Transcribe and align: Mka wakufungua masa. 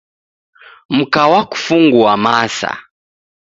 Mka 0.95 1.23
wakufungua 1.31 2.13
masa. 2.23 2.71